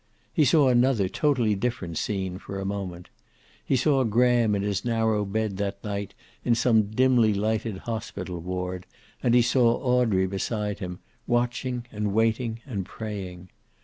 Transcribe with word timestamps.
He 0.33 0.45
saw 0.45 0.67
another, 0.69 1.07
totally 1.07 1.53
different 1.53 1.95
scene, 1.95 2.39
for 2.39 2.59
a 2.59 2.65
moment. 2.65 3.09
He 3.63 3.75
saw 3.75 4.03
Graham 4.03 4.55
in 4.55 4.63
his 4.63 4.83
narrow 4.83 5.25
bed 5.25 5.57
that 5.57 5.83
night 5.83 6.15
in 6.43 6.55
some 6.55 6.87
dimly 6.89 7.35
lighted 7.35 7.77
hospital 7.81 8.39
ward, 8.39 8.87
and 9.21 9.35
he 9.35 9.43
saw 9.43 9.75
Audrey 9.77 10.25
beside 10.25 10.79
him, 10.79 11.01
watching 11.27 11.85
and 11.91 12.15
waiting 12.15 12.61
and 12.65 12.83
praying. 12.83 13.49